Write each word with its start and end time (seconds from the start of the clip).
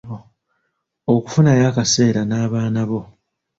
Okufunayo 1.13 1.63
akaseera 1.71 2.21
n’abaanabo. 2.25 2.99